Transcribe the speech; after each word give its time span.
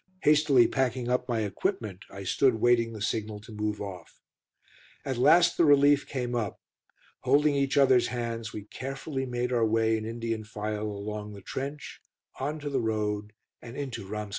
Hastily 0.23 0.65
packing 0.67 1.09
up 1.09 1.29
my 1.29 1.41
equipment, 1.41 2.05
I 2.09 2.23
stood 2.23 2.55
waiting 2.55 2.91
the 2.91 3.03
signal 3.03 3.39
to 3.41 3.51
move 3.51 3.79
off. 3.79 4.19
At 5.05 5.17
last 5.17 5.57
the 5.57 5.63
relief 5.63 6.07
came 6.07 6.33
up. 6.33 6.59
Holding 7.19 7.53
each 7.53 7.77
other's 7.77 8.07
hands, 8.07 8.51
we 8.51 8.63
carefully 8.63 9.27
made 9.27 9.53
our 9.53 9.63
way 9.63 9.95
in 9.95 10.07
Indian 10.07 10.43
file 10.43 10.87
along 10.87 11.33
the 11.33 11.41
trench, 11.43 12.01
on 12.39 12.57
to 12.61 12.69
the 12.71 12.81
road, 12.81 13.33
and 13.61 13.77
into 13.77 14.03
Ramscapelle. 14.07 14.29